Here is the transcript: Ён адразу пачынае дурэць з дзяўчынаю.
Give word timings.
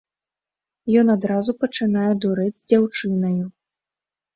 Ён 1.01 1.11
адразу 1.17 1.57
пачынае 1.67 2.09
дурэць 2.27 2.59
з 2.67 2.69
дзяўчынаю. 2.69 3.41